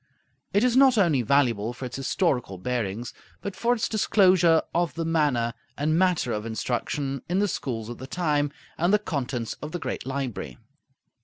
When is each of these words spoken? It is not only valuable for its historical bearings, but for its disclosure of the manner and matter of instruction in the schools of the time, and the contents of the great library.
It 0.51 0.63
is 0.63 0.75
not 0.75 0.97
only 0.97 1.21
valuable 1.21 1.73
for 1.73 1.85
its 1.85 1.95
historical 1.95 2.57
bearings, 2.57 3.13
but 3.39 3.55
for 3.55 3.71
its 3.75 3.87
disclosure 3.87 4.63
of 4.73 4.95
the 4.95 5.05
manner 5.05 5.53
and 5.77 5.95
matter 5.95 6.31
of 6.33 6.43
instruction 6.43 7.21
in 7.29 7.37
the 7.37 7.47
schools 7.47 7.87
of 7.87 7.99
the 7.99 8.07
time, 8.07 8.51
and 8.79 8.91
the 8.91 8.97
contents 8.97 9.53
of 9.61 9.73
the 9.73 9.79
great 9.79 10.07
library. 10.07 10.57